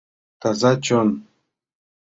Таза 0.41 0.71
чон 0.85 1.09